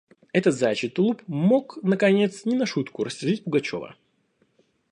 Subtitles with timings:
[0.33, 3.95] Этот заячий тулуп мог, наконец, не на шутку рассердить Пугачева.